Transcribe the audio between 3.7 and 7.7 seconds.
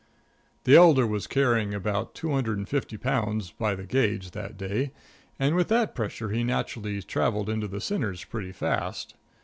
the gauge, that day, and with that pressure he naturally traveled into